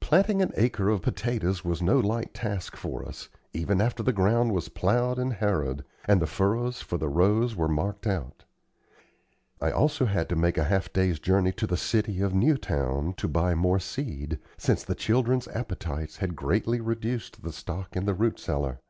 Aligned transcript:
Planting 0.00 0.42
an 0.42 0.50
acre 0.56 0.88
of 0.88 1.02
potatoes 1.02 1.64
was 1.64 1.80
no 1.80 2.00
light 2.00 2.34
task 2.34 2.74
for 2.74 3.06
us, 3.06 3.28
even 3.52 3.80
after 3.80 4.02
the 4.02 4.12
ground 4.12 4.50
was 4.52 4.68
plowed 4.68 5.20
and 5.20 5.34
harrowed, 5.34 5.84
and 6.06 6.20
the 6.20 6.26
furrows 6.26 6.80
for 6.82 6.98
the 6.98 7.08
rows 7.08 7.54
were 7.54 7.68
marked 7.68 8.04
out. 8.04 8.42
I 9.60 9.70
also 9.70 10.06
had 10.06 10.28
to 10.30 10.34
make 10.34 10.58
a 10.58 10.64
half 10.64 10.92
day's 10.92 11.20
journey 11.20 11.52
to 11.52 11.66
the 11.68 11.76
city 11.76 12.20
of 12.22 12.34
Newtown 12.34 13.14
to 13.18 13.28
buy 13.28 13.54
more 13.54 13.78
seed, 13.78 14.40
since 14.56 14.82
the 14.82 14.96
children's 14.96 15.46
appetites 15.46 16.16
had 16.16 16.34
greatly 16.34 16.80
reduced 16.80 17.44
the 17.44 17.52
stock 17.52 17.94
in 17.94 18.04
the 18.04 18.14
root 18.14 18.40
cellar. 18.40 18.80